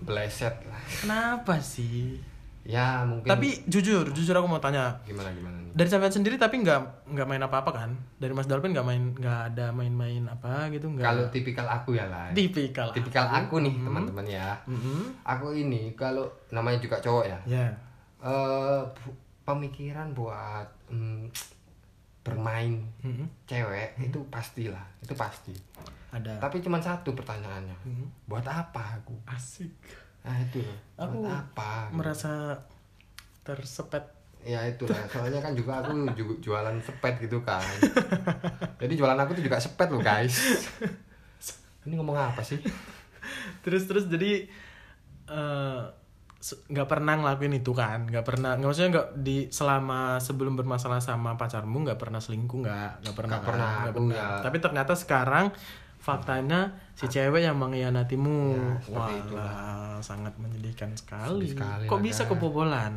bleset. 0.00 0.54
Lah 0.70 0.78
kenapa 0.86 1.58
sih? 1.58 2.22
Ya 2.62 3.02
mungkin. 3.02 3.26
Tapi 3.26 3.64
jujur 3.66 4.06
jujur 4.12 4.34
aku 4.34 4.46
mau 4.46 4.62
tanya. 4.62 4.94
Gimana 5.02 5.34
gimana 5.34 5.56
nih? 5.58 5.72
Dari 5.72 5.88
sampean 5.88 6.12
sendiri 6.12 6.36
tapi 6.36 6.60
nggak 6.60 7.10
nggak 7.10 7.26
main 7.26 7.42
apa-apa 7.42 7.70
kan? 7.72 7.90
Dari 8.18 8.30
Mas 8.30 8.46
Dalvin 8.46 8.70
nggak 8.70 8.86
main 8.86 9.02
nggak 9.10 9.38
ada 9.50 9.72
main-main 9.72 10.22
apa 10.26 10.68
gitu 10.68 10.86
nggak? 10.86 11.02
Kalau 11.02 11.24
tipikal 11.32 11.66
aku 11.66 11.96
ya 11.96 12.06
lah 12.06 12.30
tipikal 12.30 12.92
tipikal 12.92 13.26
aku. 13.26 13.58
nih 13.58 13.74
teman-teman 13.74 14.26
ya. 14.26 14.54
Mhm. 14.68 15.16
aku 15.24 15.50
ini 15.52 15.96
kalau 15.96 16.28
namanya 16.50 16.78
juga 16.78 17.00
cowok 17.00 17.24
ya. 17.26 17.38
Ya. 17.48 17.66
Eh 18.20 18.80
bu- 18.94 19.16
pemikiran 19.48 20.12
buat 20.12 20.68
mm, 20.86 21.32
bermain 22.20 22.84
Mhm. 23.00 23.24
cewek 23.48 23.96
itu 23.98 24.20
pastilah 24.28 24.84
itu 25.00 25.16
pasti. 25.16 25.56
Ada. 26.08 26.36
Tapi 26.38 26.60
cuma 26.60 26.76
satu 26.78 27.12
pertanyaannya 27.12 27.76
Mhm. 27.84 28.28
buat 28.28 28.44
apa 28.44 29.00
aku? 29.00 29.16
Asik. 29.24 29.72
Nah 30.20 30.36
itu. 30.38 30.60
Loh 30.60 30.76
Aku 31.00 31.24
buat 31.24 31.32
apa 31.32 31.88
merasa 31.88 32.60
tersepet. 33.40 34.04
Ya 34.44 34.60
itulah. 34.64 34.96
Soalnya 35.08 35.40
kan 35.40 35.52
juga 35.52 35.80
aku 35.80 35.92
juga 36.14 36.34
jualan 36.38 36.76
sepet 36.78 37.14
gitu 37.18 37.40
kan. 37.40 37.64
Jadi 38.80 38.92
jualan 38.94 39.16
aku 39.16 39.32
tuh 39.34 39.44
juga 39.44 39.56
sepet 39.58 39.88
loh 39.88 39.98
guys. 39.98 40.36
Ini 41.88 41.96
ngomong 41.96 42.14
apa 42.14 42.44
sih? 42.44 42.60
Terus 43.64 43.88
terus 43.88 44.04
jadi 44.06 44.44
se- 45.24 45.88
nggak 46.38 46.86
pernah 46.86 47.18
ngelakuin 47.18 47.50
itu 47.56 47.74
kan 47.74 48.06
nggak 48.06 48.22
pernah 48.22 48.54
nggak 48.54 48.62
maksudnya 48.64 48.90
nggak 48.94 49.08
di 49.18 49.36
selama 49.48 50.22
sebelum 50.22 50.54
bermasalah 50.54 51.02
sama 51.02 51.34
pacarmu 51.34 51.82
nggak 51.82 51.98
pernah 51.98 52.22
selingkuh 52.22 52.62
nggak 52.62 53.02
nggak 53.02 53.14
pernah 53.14 53.28
Nggak 53.28 53.42
kan? 53.42 53.50
pernah, 53.50 53.70
aku 53.82 53.90
pernah. 54.06 54.14
ya. 54.14 54.28
tapi 54.40 54.56
ternyata 54.58 54.92
sekarang 54.94 55.46
faktanya 55.98 56.60
si 56.94 57.04
cewek 57.06 57.42
yang 57.42 57.58
mengkhianatimu 57.58 58.54
Ya, 58.54 58.94
Walah, 58.94 59.98
sangat 59.98 60.30
menyedihkan 60.38 60.94
sekali, 60.94 61.50
sekali 61.50 61.84
kok 61.84 61.98
bisa 61.98 62.22
kebobolan 62.24 62.94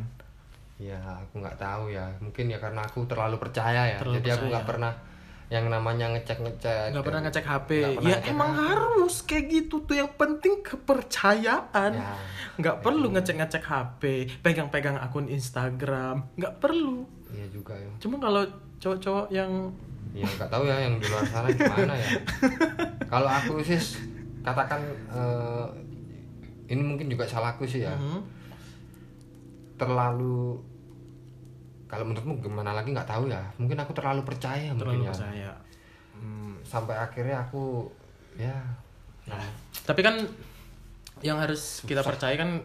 ya 0.78 0.98
aku 0.98 1.38
nggak 1.38 1.54
tahu 1.56 1.90
ya 1.90 2.06
mungkin 2.18 2.46
ya 2.46 2.58
karena 2.58 2.82
aku 2.82 3.06
terlalu 3.06 3.38
percaya 3.38 3.86
ya 3.88 3.98
Terlalu 3.98 4.18
jadi 4.18 4.28
aku 4.32 4.44
nggak 4.48 4.64
percaya. 4.64 4.70
pernah 4.70 4.92
yang 5.52 5.68
namanya 5.68 6.08
ngecek 6.16 6.40
ngecek 6.40 6.96
nggak 6.96 7.04
pernah 7.04 7.20
ngecek 7.28 7.44
HP 7.44 7.70
pernah 8.00 8.08
ya 8.08 8.16
ngecek 8.16 8.32
emang 8.32 8.50
HP. 8.56 8.60
harus 8.64 9.14
kayak 9.28 9.44
gitu 9.52 9.76
tuh. 9.84 9.96
Yang 10.00 10.10
penting 10.16 10.54
kepercayaan. 10.64 11.92
Ya, 11.92 12.16
nggak 12.56 12.76
perlu 12.80 13.06
ngecek 13.12 13.36
ngecek 13.36 13.64
HP 13.68 14.02
pegang-pegang 14.40 14.96
akun 14.96 15.28
Instagram. 15.28 16.24
Nggak 16.40 16.56
perlu. 16.56 17.04
Iya 17.28 17.46
juga 17.52 17.76
ya. 17.76 17.92
Cuma 18.00 18.16
kalau 18.16 18.48
cowok-cowok 18.80 19.28
yang 19.28 19.68
ya 20.16 20.24
nggak 20.24 20.48
tahu 20.48 20.64
ya 20.64 20.76
yang 20.88 20.96
di 20.96 21.06
luar 21.08 21.24
sana 21.28 21.48
gimana 21.52 21.94
ya. 21.96 22.08
Kalau 23.12 23.28
aku 23.28 23.60
sih 23.60 23.80
katakan 24.40 24.80
eh, 25.12 25.66
ini 26.72 26.80
mungkin 26.80 27.12
juga 27.12 27.28
salahku 27.28 27.68
sih 27.68 27.84
ya. 27.84 27.92
Mhm. 27.92 28.40
terlalu 29.76 30.62
kalau 31.92 32.08
menurutmu 32.08 32.40
gimana 32.40 32.72
lagi? 32.72 32.88
Nggak 32.88 33.04
tahu 33.06 33.28
ya. 33.28 33.44
Mungkin 33.60 33.76
aku 33.76 33.92
terlalu 33.92 34.24
percaya 34.24 34.72
terlalu 34.72 35.04
mungkin 35.04 35.04
ya. 35.04 35.12
percaya. 35.12 35.52
Hmm. 36.16 36.54
sampai 36.64 36.96
akhirnya 36.96 37.36
aku 37.42 37.84
ya. 38.34 38.56
Tapi 39.82 40.00
kan 40.00 40.16
yang 41.20 41.36
harus 41.36 41.84
kita 41.84 42.00
percaya 42.00 42.32
kan 42.34 42.64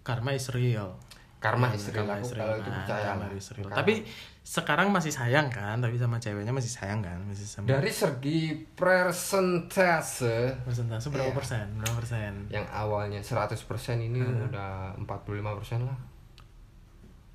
karma 0.00 0.30
is 0.32 0.46
real. 0.48 0.94
Karma 1.40 1.68
Hmm, 1.68 1.76
istri 1.76 1.92
karma 1.92 2.16
aku 2.16 2.24
is 2.24 2.32
real. 2.32 2.40
kalau 2.40 2.56
itu 2.56 2.70
Nah, 2.70 2.76
percaya. 2.80 3.08
is 3.32 3.48
real. 3.52 3.68
Tapi 3.68 3.94
sekarang 4.40 4.88
masih 4.88 5.12
sayang 5.12 5.48
kan? 5.48 5.76
Tapi 5.76 5.96
sama 5.96 6.16
ceweknya 6.16 6.52
masih 6.52 6.68
sayang 6.68 7.00
kan? 7.00 7.20
Masih 7.24 7.44
sama. 7.44 7.68
Dari 7.68 7.92
segi 7.92 8.64
persentase. 8.72 10.56
Persentase 10.64 11.08
berapa 11.08 11.28
Iya. 11.28 11.36
persen? 11.36 11.66
Berapa 11.80 11.96
persen? 11.98 12.32
Yang 12.48 12.66
awalnya 12.70 13.20
100% 13.20 14.00
ini 14.00 14.20
Hmm. 14.20 14.48
udah 14.48 14.96
45% 15.00 15.84
lah 15.84 15.96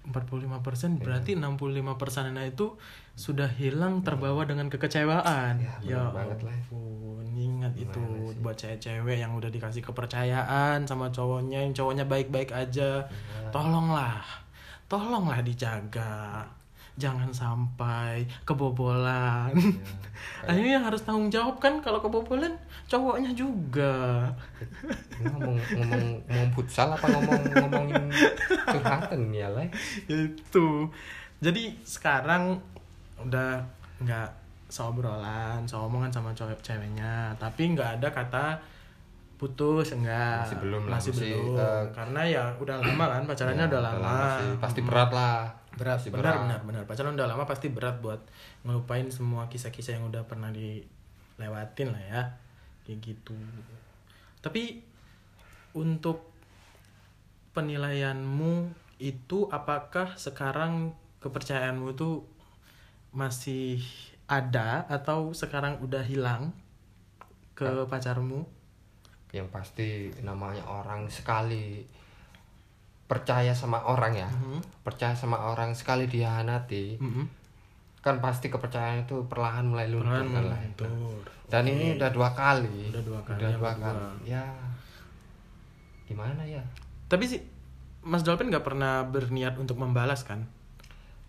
45 0.10 0.60
persen 0.60 0.90
Iya. 0.94 1.02
berarti 1.02 1.32
65 1.34 1.96
persennya 1.96 2.44
itu 2.44 2.76
sudah 3.14 3.48
hilang 3.52 4.02
terbawa 4.02 4.44
dengan 4.44 4.68
kekecewaan 4.68 5.60
Ya, 5.60 5.78
benar 5.80 6.12
banget 6.12 6.40
lah. 6.44 6.56
ingat 7.32 7.74
itu 7.74 8.02
sih? 8.28 8.40
buat 8.40 8.56
cewek-cewek 8.56 9.18
yang 9.18 9.32
udah 9.32 9.48
dikasih 9.48 9.80
kepercayaan 9.82 10.84
sama 10.84 11.08
cowoknya 11.08 11.62
yang 11.62 11.72
cowoknya 11.72 12.04
baik-baik 12.04 12.52
aja 12.52 13.06
Iya. 13.06 13.50
tolonglah 13.50 14.20
tolonglah 14.86 15.40
dijaga 15.40 16.44
jangan 17.00 17.32
sampai 17.32 18.28
kebobolan. 18.44 19.56
Iya. 19.56 20.52
ini 20.60 20.76
yang 20.76 20.84
harus 20.84 21.02
tanggung 21.02 21.28
jawab 21.28 21.58
kan 21.58 21.80
kalau 21.80 21.98
kebobolan? 21.98 22.52
Cowoknya 22.86 23.32
juga. 23.32 24.28
Ngomong 25.18 25.56
ngomong 25.56 26.04
ngomong 26.28 26.50
futsal 26.52 26.92
apa 26.92 27.08
ngomong 27.08 27.40
ngomongin 27.50 28.04
curhatan 28.66 29.32
ya 29.32 29.48
lah 29.48 29.64
itu. 30.06 30.68
Jadi 31.40 31.72
sekarang 31.82 32.60
udah 33.18 33.64
nggak 34.00 34.30
seobrolan 34.70 35.64
seomongan 35.64 36.12
sama 36.12 36.30
cowok 36.32 36.60
ceweknya. 36.60 37.32
Tapi 37.36 37.74
nggak 37.74 37.98
ada 37.98 38.10
kata 38.10 38.46
putus 39.36 39.96
enggak 39.96 40.44
Masih 40.44 40.60
belum 40.60 40.84
lah, 40.84 41.00
masih 41.00 41.12
masih, 41.16 41.32
belum. 41.32 41.56
eh, 41.56 41.84
karena 41.96 42.22
ya 42.28 42.44
udah 42.60 42.76
lama 42.76 43.06
kan 43.08 43.24
pacarannya 43.24 43.64
Ya, 43.64 43.72
udah 43.72 43.82
lama. 43.82 44.18
sih. 44.36 44.52
pasti 44.60 44.80
berat 44.84 45.12
lah 45.16 45.48
berat 45.80 46.04
Pasti 46.04 46.12
benar 46.12 46.44
benar 46.44 46.60
benar. 46.68 46.84
Pacaran 46.84 47.16
udah 47.16 47.28
lama 47.32 47.48
pasti 47.48 47.72
berat 47.72 48.04
buat 48.04 48.20
ngelupain 48.68 49.08
semua 49.08 49.48
kisah-kisah 49.48 49.96
yang 49.96 50.12
udah 50.12 50.28
pernah 50.28 50.52
dilewatin 50.52 51.96
lah 51.96 52.04
ya. 52.04 52.22
Kayak 52.84 53.16
gitu. 53.16 53.40
Tapi 54.44 54.84
untuk 55.72 56.28
penilaianmu 57.56 58.76
itu 59.00 59.48
apakah 59.48 60.20
sekarang 60.20 60.92
kepercayaanmu 61.24 61.96
itu 61.96 62.28
masih 63.16 63.80
ada 64.28 64.84
atau 64.92 65.32
sekarang 65.32 65.80
udah 65.80 66.04
hilang 66.04 66.52
ke 67.56 67.88
pacarmu? 67.88 68.60
yang 69.30 69.46
pasti 69.54 70.10
namanya 70.26 70.66
orang 70.66 71.06
sekali 71.06 71.86
percaya 73.10 73.50
sama 73.52 73.82
orang 73.82 74.14
ya. 74.16 74.30
Mhm. 74.30 74.62
percaya 74.80 75.12
sama 75.12 75.42
orang 75.44 75.74
sekali 75.74 76.06
dihianati 76.06 76.96
Mhm. 76.96 77.24
kan 78.00 78.22
pasti 78.22 78.48
kepercayaan 78.48 79.04
itu 79.04 79.26
perlahan 79.26 79.66
mulai 79.66 79.90
luntur 79.90 80.22
Perlahan 80.22 80.30
kan 80.32 80.44
lah. 80.48 80.60
luntur. 80.62 81.26
dan 81.50 81.66
ini 81.66 81.98
udah 81.98 82.10
dua 82.10 82.30
kali. 82.32 82.88
Udah 82.88 83.02
dua 83.02 83.20
kali, 83.26 83.40
udah 83.40 83.52
dua 83.52 83.72
kali. 83.76 84.06
Ya. 84.24 84.46
Gimana 86.06 86.42
ya? 86.42 86.62
Tapi 87.06 87.26
sih 87.26 87.42
Mas 88.00 88.22
Dolphin 88.22 88.48
nggak 88.48 88.64
pernah 88.64 89.04
berniat 89.04 89.58
untuk 89.58 89.76
membalas 89.76 90.22
kan? 90.24 90.46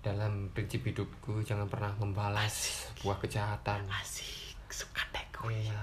Dalam 0.01 0.49
prinsip 0.53 0.81
hidupku 0.83 1.41
jangan 1.43 1.67
pernah 1.67 1.93
membalas 1.97 2.53
sebuah 2.93 3.17
kejahatan. 3.19 3.85
Asik 3.91 4.57
suka 4.69 5.03
gue 5.35 5.57
Iya. 5.57 5.81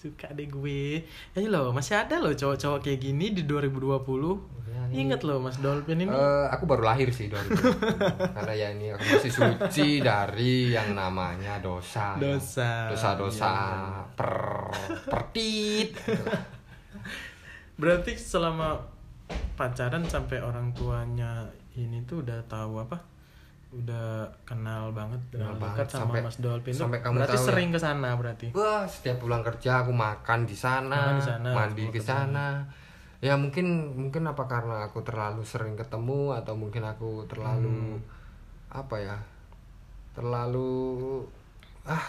Suka 0.00 0.32
deh 0.32 0.48
gue. 0.48 1.04
Ini 1.30 1.46
loh 1.46 1.70
masih 1.70 1.92
ada 1.94 2.16
loh 2.16 2.32
cowok-cowok 2.32 2.80
kayak 2.80 3.00
gini 3.02 3.30
di 3.30 3.44
2020 3.44 4.00
Ya, 4.64 4.80
ini- 4.88 4.96
inget 5.04 5.20
loh 5.20 5.36
Mas 5.38 5.58
Dolphin 5.58 5.98
ini. 5.98 6.08
Eh, 6.08 6.46
aku 6.48 6.64
baru 6.64 6.86
lahir 6.86 7.10
sih 7.10 7.28
2000 7.28 8.32
karena 8.32 8.52
ya 8.54 8.68
ini 8.72 8.88
aku 8.88 9.04
masih 9.04 9.28
suci 9.30 10.00
dari 10.00 10.72
yang 10.72 10.94
namanya 10.94 11.60
dosa. 11.60 12.16
Dosa. 12.16 12.88
dosa-dosa 12.88 13.50
Iya, 13.50 14.02
per 14.14 14.32
pertit. 15.04 15.90
Berarti 17.76 18.12
selama 18.14 18.76
pacaran 19.54 20.04
sampai 20.04 20.40
orang 20.40 20.72
tuanya 20.72 21.44
ini 21.74 22.00
tuh 22.02 22.20
udah 22.20 22.40
tahu 22.44 22.80
apa 22.80 22.98
udah 23.72 24.26
kenal 24.42 24.90
banget 24.90 25.20
Kenal 25.30 25.54
banget, 25.54 25.86
sama 25.86 26.10
sampai- 26.10 26.22
Mas 26.22 26.36
Dolphin 26.36 26.74
sampai 26.74 26.98
kamu 26.98 27.14
berarti 27.16 27.32
tahu 27.32 27.38
ya. 27.38 27.48
sering 27.48 27.68
ke 27.70 27.78
sana 27.78 28.08
berarti? 28.12 28.46
Wah 28.50 28.82
setiap 28.84 29.16
pulang 29.18 29.40
kerja 29.40 29.80
aku 29.80 29.92
makan 29.92 30.42
di 30.42 30.54
sana, 30.54 31.14
di 31.14 31.22
sana, 31.22 31.50
mandi 31.50 31.86
ke 31.86 31.98
sana. 31.98 32.66
Ya 33.18 33.34
mungkin 33.34 33.66
mungkin 33.94 34.24
apa 34.24 34.44
karena 34.44 34.84
aku 34.84 35.00
terlalu 35.00 35.42
sering 35.42 35.74
ketemu 35.74 36.34
atau 36.34 36.52
mungkin 36.52 36.82
aku 36.82 37.22
terlalu 37.26 37.70
Hmm. 37.94 38.02
apa 38.72 38.96
ya? 38.96 39.16
Terlalu 40.10 41.22
ah. 41.84 42.04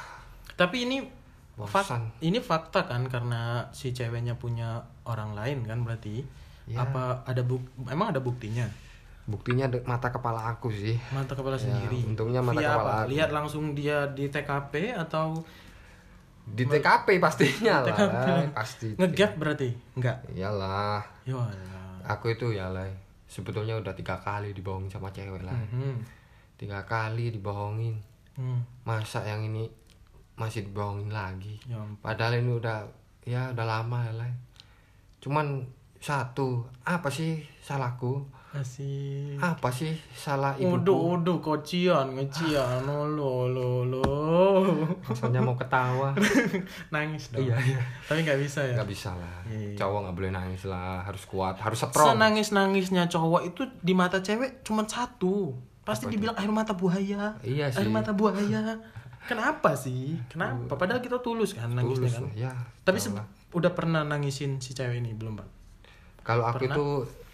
Tapi 0.51 0.83
ini 0.83 0.97
fak- 1.55 1.85
bosan. 1.85 2.03
ini 2.19 2.39
fakta 2.39 2.83
kan 2.83 3.05
karena 3.05 3.41
si 3.71 3.91
ceweknya 3.91 4.35
punya 4.35 4.77
orang 5.03 5.33
lain 5.33 5.61
kan 5.63 5.81
berarti? 5.81 6.25
Ya. 6.63 6.77
apa 6.79 7.25
ada 7.25 7.41
buk 7.41 7.59
emang 7.85 8.09
ada 8.09 8.21
buktinya 8.21 8.63
buktinya 9.31 9.65
mata 9.83 10.09
kepala 10.09 10.51
aku 10.51 10.67
sih. 10.69 10.99
Mata 11.09 11.31
kepala 11.31 11.55
Ya, 11.55 11.63
sendiri. 11.65 12.03
untungnya 12.05 12.39
mata 12.39 12.59
Via 12.59 12.69
kepala 12.69 12.83
apa? 12.83 12.93
aku. 12.99 13.09
lihat 13.09 13.29
langsung 13.31 13.63
dia 13.71 14.03
di 14.09 14.27
TKP 14.27 14.73
atau 14.93 15.39
di 16.43 16.63
TKP 16.63 17.07
pastinya 17.17 17.79
TKP. 17.81 18.11
lah 18.11 18.51
pasti. 18.51 18.89
Ngegap 18.93 19.31
berarti? 19.35 19.69
Enggak? 19.93 20.17
Iyalah. 20.29 20.99
Ya 21.23 21.39
aku 22.03 22.29
itu 22.29 22.51
ya 22.51 22.67
lah 22.67 22.83
sebetulnya 23.23 23.77
udah 23.77 23.93
tiga 23.93 24.17
kali 24.17 24.51
dibohongin 24.51 24.89
sama 24.89 25.07
cewek 25.07 25.39
lah 25.39 25.55
Mhm. 25.55 26.03
tiga 26.55 26.83
kali 26.83 27.31
dibohongin. 27.31 27.95
Hmm. 28.31 28.63
masa 28.81 29.21
yang 29.21 29.43
ini 29.43 29.67
masih 30.33 30.63
dibohongin 30.63 31.07
lagi? 31.07 31.59
Ya 31.63 31.77
padahal 31.97 32.37
ini 32.37 32.51
udah 32.53 32.87
ya 33.21 33.51
udah 33.51 33.65
lama 33.69 34.01
ya 34.01 34.13
lah 34.17 34.31
cuman 35.19 35.61
satu 35.97 36.65
apa 36.81 37.05
sih 37.07 37.37
salahku 37.59 38.25
Asik. 38.51 39.39
apa 39.39 39.71
sih 39.71 39.95
salah 40.11 40.51
ibuku 40.53 40.75
Uduh, 40.77 40.99
uduh, 41.15 41.37
kocian, 41.39 42.11
ngecian, 42.11 42.83
oh, 42.91 43.07
lo, 43.07 43.47
lo, 43.47 43.69
lo. 43.81 44.03
rasanya 45.07 45.39
mau 45.39 45.55
ketawa 45.55 46.11
Nangis 46.93 47.31
dong. 47.31 47.41
iya 47.41 47.55
iya 47.57 47.79
Tapi 48.03 48.21
nggak 48.21 48.35
bisa 48.37 48.59
ya. 48.61 48.75
nggak 48.75 48.89
bisa 48.89 49.15
lah 49.15 49.39
Iya. 49.47 49.75
cowok 49.77 49.99
nggak 50.03 50.15
boleh 50.15 50.31
nangis 50.31 50.63
lah 50.63 50.99
harus 51.01 51.23
kuat 51.25 51.55
harus 51.57 51.79
strong 51.79 52.11
Senangis-nangisnya 52.11 53.07
cowok 53.07 53.41
itu 53.45 53.63
di 53.77 53.91
mata 53.91 54.19
cewek 54.19 54.59
cuma 54.61 54.83
satu. 54.83 55.55
Pasti 55.81 56.05
dibilang 56.07 56.35
air 56.35 56.47
mata 56.47 56.71
buaya. 56.71 57.35
Iya 57.39 57.65
Air 57.67 57.83
sih. 57.83 57.89
mata 57.89 58.11
buaya. 58.11 58.77
Kenapa 59.21 59.73
sih? 59.73 60.19
Kenapa? 60.27 60.75
Padahal 60.75 60.99
kita 60.99 61.19
tulus 61.19 61.53
kan 61.53 61.71
nangisnya 61.71 62.05
Tulus 62.05 62.13
kan. 62.13 62.23
lah, 62.25 62.33
ya 62.33 62.51
Tapi 62.81 62.99
udah 63.51 63.71
pernah 63.71 64.01
nangisin 64.01 64.57
si 64.57 64.71
cewek 64.71 64.99
ini 64.99 65.11
belum, 65.11 65.39
Pak? 65.39 65.47
kalau 66.21 66.45
aku 66.45 66.61
Pernah? 66.61 66.75
itu 66.75 66.85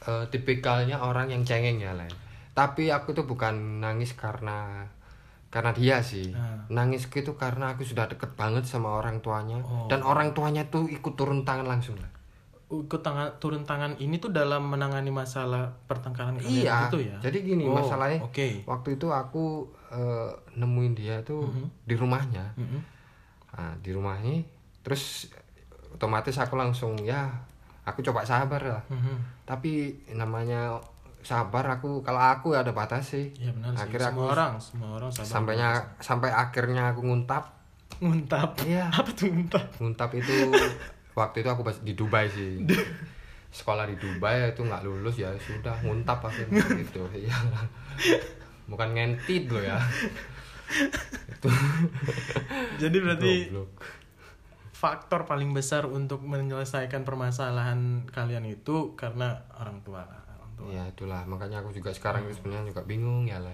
eh, 0.06 0.26
tipikalnya 0.30 1.02
orang 1.02 1.34
yang 1.34 1.42
cengeng 1.42 1.82
ya 1.82 1.96
lah 1.98 2.06
tapi 2.54 2.90
aku 2.90 3.14
tuh 3.14 3.26
bukan 3.26 3.82
nangis 3.82 4.18
karena 4.18 4.86
karena 5.48 5.72
dia 5.72 6.04
sih. 6.04 6.36
Ah. 6.36 6.60
nangis 6.68 7.08
itu 7.08 7.32
karena 7.40 7.72
aku 7.72 7.88
sudah 7.88 8.12
deket 8.12 8.36
banget 8.36 8.68
sama 8.68 9.00
orang 9.00 9.24
tuanya. 9.24 9.64
Oh. 9.64 9.88
dan 9.88 10.04
orang 10.04 10.36
tuanya 10.36 10.68
tuh 10.68 10.92
ikut 10.92 11.16
turun 11.16 11.48
tangan 11.48 11.66
langsung 11.66 11.96
lah 11.98 12.10
ikut 12.68 13.00
tangan 13.00 13.32
turun 13.40 13.64
tangan 13.64 13.96
ini 13.96 14.20
tuh 14.20 14.36
dalam 14.36 14.68
menangani 14.68 15.08
masalah 15.08 15.72
pertengkaran 15.88 16.36
kalian 16.36 16.68
iya. 16.68 16.92
gitu 16.92 17.00
ya? 17.00 17.16
Jadi 17.24 17.48
gini 17.48 17.64
Oh, 17.64 17.80
masalahnya 17.80 18.20
oke. 18.20 18.68
waktu 18.68 19.00
itu 19.00 19.08
aku 19.08 19.64
eh, 19.88 20.30
nemuin 20.60 20.92
dia 20.92 21.16
tuh 21.24 21.48
Mhm. 21.48 21.88
di 21.88 21.96
rumahnya. 21.96 22.46
Mm-mm. 22.60 22.82
nah, 23.56 23.72
di 23.80 23.96
rumahnya. 23.96 24.44
Terus 24.84 25.32
otomatis 25.96 26.36
aku 26.36 26.60
langsung 26.60 27.00
ya 27.08 27.32
aku 27.88 28.00
coba 28.02 28.22
sabar 28.22 28.60
lah 28.60 28.84
Mhm. 28.88 29.16
tapi 29.44 29.72
namanya 30.12 30.76
sabar 31.20 31.64
aku 31.70 32.00
kalau 32.02 32.20
aku 32.20 32.52
ada 32.54 32.72
batas 32.72 33.04
sih 33.10 33.32
Iya 33.34 33.52
benar 33.52 33.72
sih. 33.74 33.80
Akhirnya 33.82 34.10
semua 34.10 34.20
aku- 34.22 34.34
orang, 34.34 34.54
semua 34.58 34.90
orang 34.94 35.10
sabar. 35.10 35.28
sampainya 35.30 35.70
sampai 35.98 36.30
akhirnya 36.30 36.84
aku 36.90 37.02
nguntap 37.02 37.44
nguntap. 37.98 38.50
iya 38.62 38.88
Apa 38.90 39.10
tuh 39.10 39.28
nguntap? 39.28 39.64
nguntap 39.78 40.10
itu 40.14 40.32
waktu 41.20 41.38
itu 41.38 41.50
aku 41.50 41.62
di 41.82 41.94
Dubai 41.94 42.28
sih 42.28 42.62
sekolah 43.50 43.84
di 43.86 43.96
Dubai 43.96 44.48
itu 44.48 44.62
nggak 44.62 44.84
lulus 44.84 45.16
ya 45.18 45.32
sudah 45.38 45.74
nguntap 45.82 46.22
akhirnya 46.22 46.62
gitu 46.78 47.02
ya 47.24 47.34
bukan 48.66 48.94
ngentit 48.94 49.48
loh 49.48 49.60
ya 49.60 49.76
itu 51.30 51.50
Jadi 52.78 52.98
berarti 53.00 53.32
goblok. 53.48 53.72
Faktor 54.78 55.26
paling 55.26 55.50
besar 55.50 55.84
untuk 55.84 56.22
menyelesaikan 56.22 57.02
permasalahan 57.02 57.80
kalian 58.08 58.46
itu 58.46 58.94
karena 58.94 59.42
orang 59.54 59.82
tua. 59.82 60.06
Orang 60.06 60.52
tua. 60.54 60.70
ya 60.70 60.86
itulah 60.86 61.22
makanya 61.24 61.60
aku 61.60 61.70
juga 61.72 61.90
sekarang 61.90 62.24
itu 62.24 62.38
sebenarnya 62.38 62.70
juga 62.70 62.82
bingung 62.84 63.26
ya 63.26 63.38
lah 63.38 63.54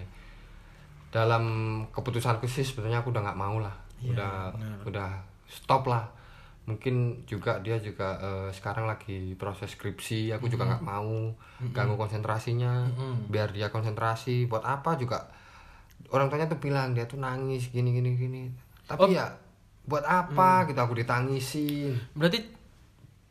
dalam 1.08 1.44
keputusanku 1.88 2.44
sih 2.44 2.60
sebenarnya 2.60 3.00
aku 3.00 3.08
udah 3.08 3.22
nggak 3.22 3.38
mau 3.38 3.56
lah 3.58 3.72
Iya, 3.96 4.12
udah 4.12 4.32
benar. 4.52 4.78
udah 4.84 5.10
stop 5.46 5.86
lah 5.86 6.04
mungkin 6.64 6.94
juga 7.24 7.60
dia 7.60 7.76
juga 7.78 8.16
eh, 8.18 8.48
sekarang 8.50 8.84
lagi 8.84 9.32
proses 9.34 9.70
skripsi 9.70 10.32
aku 10.32 10.48
juga 10.48 10.64
nggak 10.66 10.82
mau 10.82 11.32
ganggu 11.70 11.94
konsentrasinya 11.94 12.84
Mm-mm. 12.84 13.28
biar 13.28 13.48
dia 13.48 13.68
konsentrasi 13.68 14.44
buat 14.44 14.60
apa 14.60 14.96
juga 14.96 15.28
orang 16.08 16.26
tuanya 16.26 16.48
tuh 16.48 16.58
bilang 16.58 16.92
dia 16.92 17.04
tuh 17.04 17.16
nangis 17.16 17.68
gini 17.68 17.92
gini 17.92 18.10
gini 18.14 18.42
tapi 18.84 19.00
Oh. 19.00 19.08
ya 19.08 19.28
buat 19.84 20.00
apa 20.00 20.64
gitu 20.64 20.78
aku 20.78 20.94
ditangisin 20.94 21.92
Berarti 22.12 22.40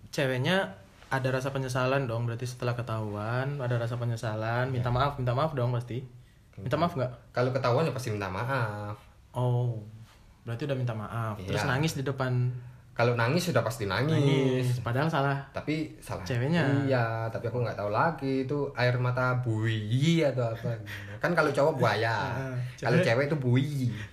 ceweknya 0.10 0.77
ada 1.10 1.29
rasa 1.29 1.50
penyesalan 1.50 2.05
dong. 2.05 2.25
Berarti 2.25 2.43
setelah 2.43 2.74
ketahuan 2.74 3.57
ada 3.57 3.75
rasa 3.75 3.95
penyesalan, 3.95 4.69
minta 4.69 4.88
Iya. 4.88 4.95
maaf, 4.95 5.13
minta 5.15 5.31
maaf 5.31 5.53
dong 5.53 5.69
pasti. 5.72 6.01
Minta 6.55 6.74
maaf 6.74 6.93
nggak? 6.93 7.12
kalau 7.31 7.50
ketahuan 7.50 7.81
ya 7.83 7.91
pasti 7.91 8.10
minta 8.10 8.25
maaf 8.27 8.93
Oh, 9.31 9.81
berarti 10.43 10.63
udah 10.63 10.74
minta 10.74 10.93
maaf. 10.93 11.38
Terus 11.39 11.57
Iya. 11.60 11.69
nangis 11.69 11.93
di 11.93 12.03
depan 12.03 12.50
kalau 12.93 13.17
nangis 13.17 13.50
sudah 13.50 13.62
pasti 13.62 13.86
nangis, 13.86 14.13
nangis. 14.13 14.77
Padahal 14.79 15.10
salah. 15.10 15.41
tapi 15.50 15.98
salah 15.98 16.22
Ceweknya. 16.22 16.62
iya 16.86 17.25
tapi 17.27 17.50
aku 17.50 17.57
nggak 17.60 17.74
tahu 17.74 17.89
lagi 17.89 18.45
itu 18.45 18.69
air 18.75 18.93
mata 18.95 19.33
buih 19.39 20.22
atau 20.24 20.45
apa 20.48 20.77
kan 21.17 21.33
kalau 21.33 21.50
cowok 21.50 21.74
buaya 21.75 22.38
kalau 22.86 23.01
cewek- 23.01 23.25
itu 23.25 23.36
buih 23.36 23.89
Sebenarnya 23.89 24.12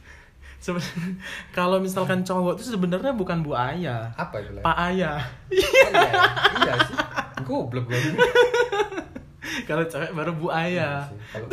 kalau 1.57 1.79
misalkan 1.79 2.21
cowok 2.21 2.57
itu 2.57 2.71
sebenarnya 2.71 3.13
bukan 3.13 3.41
bu 3.41 3.53
ayah, 3.53 4.13
apa 4.15 4.37
itu 4.39 4.53
pak 4.61 4.77
ayah. 4.89 5.19
Oh, 5.19 5.91
iya, 5.91 6.13
iya 6.61 6.75
sih. 6.85 6.97
Goblok 7.43 7.89
gue 7.89 7.97
kalau 9.69 9.83
cewek 9.83 10.13
baru 10.13 10.33
bu 10.35 10.49
ayah. 10.51 11.09
Iya 11.09 11.49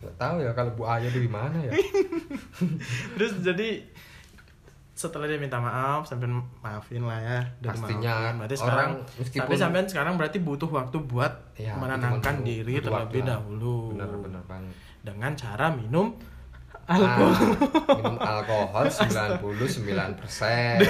kalau 0.00 0.14
tahu 0.16 0.36
ya 0.40 0.50
kalau 0.52 0.70
bu 0.74 0.82
ayah 0.84 1.06
itu 1.06 1.20
gimana 1.22 1.56
ya. 1.60 1.72
Terus 3.14 3.32
jadi 3.40 3.86
setelah 4.92 5.24
dia 5.24 5.40
minta 5.40 5.56
maaf 5.56 6.04
sampai 6.04 6.28
maafin 6.60 7.00
lah 7.00 7.16
ya. 7.16 7.40
Udah 7.62 7.72
Pastinya, 7.72 8.14
dimaafin. 8.20 8.34
berarti 8.36 8.54
orang 8.54 8.60
sekarang 8.60 8.90
meskipun- 9.16 9.40
tapi 9.46 9.54
sampean 9.56 9.86
sekarang 9.86 10.14
berarti 10.18 10.38
butuh 10.40 10.68
waktu 10.68 10.96
buat 11.00 11.32
Iya, 11.56 11.72
menenangkan 11.76 12.34
diri 12.42 12.74
terlebih 12.80 13.22
dahulu. 13.22 13.96
Benar 13.96 14.10
benar 14.18 14.42
banget. 14.44 14.74
Dengan 15.00 15.32
cara 15.32 15.66
minum 15.70 16.12
Ah, 16.90 16.98
alkohol 16.98 17.54
minum 17.94 18.16
alkohol 18.18 18.84
99 18.90 20.18
persen. 20.18 20.82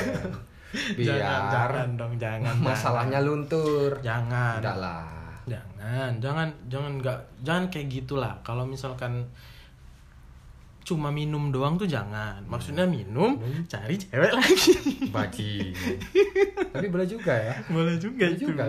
Biar 0.96 1.20
jangan 1.20 1.42
jangan 1.52 1.88
dong 2.00 2.14
jangan. 2.16 2.54
masalahnya 2.56 3.20
luntur. 3.20 4.00
Jangan. 4.00 4.64
Enggak 4.64 4.78
lah. 4.80 5.04
Jangan 5.44 6.10
jangan 6.24 6.48
jangan 6.72 6.92
nggak 7.04 7.18
jangan 7.44 7.64
kayak 7.68 7.88
gitulah. 7.92 8.32
Kalau 8.40 8.64
misalkan 8.64 9.28
cuma 10.90 11.14
minum 11.14 11.55
doang 11.55 11.79
tuh 11.79 11.87
jangan. 11.87 12.42
Maksudnya 12.50 12.83
minum 12.90 13.38
cari 13.70 13.94
cewek 13.94 14.35
lagi. 14.35 14.74
Baji 15.14 15.53
tapi 16.70 16.87
boleh 16.87 17.07
juga 17.07 17.35
ya. 17.35 17.55
Boleh 17.68 17.96
juga 17.98 18.24
Boleh 18.31 18.38
itu. 18.38 18.46
juga, 18.46 18.64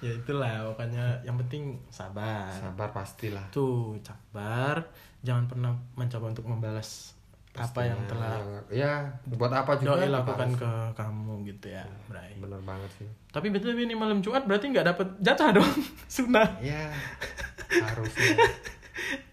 ya 0.00 0.12
itulah 0.12 0.52
pokoknya 0.72 1.04
yang 1.22 1.36
penting 1.44 1.76
sabar. 1.92 2.48
Sabar 2.50 2.88
pastilah. 2.90 3.46
Tuh 3.52 3.94
sabar. 4.00 4.80
Jangan 5.20 5.44
pernah 5.46 5.72
mencoba 5.94 6.32
untuk 6.32 6.46
membalas 6.48 7.12
apa 7.56 7.88
yang 7.88 7.96
telah 8.04 8.36
ya 8.68 9.08
buat 9.24 9.48
apa 9.48 9.80
juga 9.80 9.96
doi 9.96 10.12
lakukan 10.12 10.60
ke 10.60 10.70
kamu 10.92 11.40
gitu 11.48 11.72
ya 11.72 11.88
Bray. 12.04 12.36
bener 12.36 12.60
banget 12.60 12.90
sih. 13.00 13.08
Tapi 13.32 13.48
betul 13.48 13.72
ini 13.80 13.96
malam 13.96 14.20
Jumat 14.20 14.44
berarti 14.44 14.68
nggak 14.68 14.86
dapet 14.92 15.08
jatah 15.24 15.56
dong. 15.56 15.76
Sunnah. 16.12 16.60
Ya 16.60 16.92
harusnya 17.88 18.36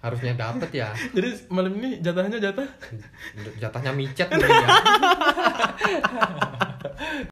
harusnya 0.03 0.35
dapet 0.35 0.69
ya. 0.75 0.91
Jadi 1.15 1.47
malam 1.49 1.73
ini 1.79 2.01
jatahnya 2.03 2.39
jatah? 2.41 2.67
Jatahnya 3.59 3.91
micet 3.95 4.29
ya 4.29 4.37